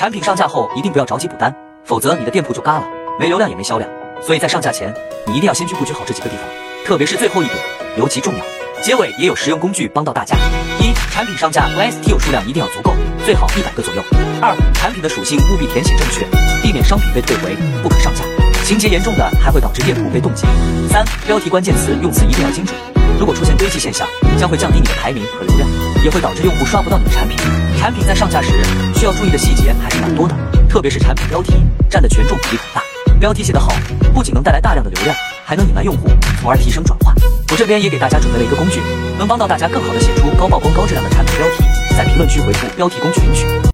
[0.00, 1.54] 产品上架后一定不要着急补单，
[1.84, 2.84] 否则你的店铺就嘎了，
[3.18, 3.86] 没流量也没销量。
[4.22, 4.90] 所以在上架前，
[5.26, 6.46] 你一定要先去布局好这几个地方，
[6.86, 7.58] 特别是最后一点
[7.98, 8.40] 尤其重要。
[8.80, 10.34] 结尾也有实用工具帮到大家：
[10.80, 12.94] 一、产品上架 SKU 数量一定要足够，
[13.26, 14.00] 最好一百个左右；
[14.40, 16.24] 二、产品的属性务必填写正确，
[16.62, 18.24] 避免商品被退回，不可上架。
[18.64, 20.46] 情节严重的还会导致店铺被冻结。
[20.88, 22.74] 三、标题关键词用词一定要精准，
[23.18, 24.08] 如果出现堆积现象，
[24.38, 25.68] 将会降低你的排名和流量，
[26.02, 27.36] 也会导致用户刷不到你的产品。
[27.80, 28.62] 产品在上架时
[28.94, 30.36] 需要注意的细节还是蛮多的，
[30.68, 31.54] 特别是产品标题
[31.88, 32.82] 占的权重比例很大。
[33.18, 33.72] 标题写得好，
[34.12, 36.10] 不仅能带来大量的流量，还能引来用户，
[36.42, 37.14] 从而提升转化。
[37.50, 38.82] 我这边也给大家准备了一个工具，
[39.18, 41.64] 能帮到大家更好的写出高曝光、高质量的产品标题。
[41.96, 43.46] 在评论区回复标题工具领取。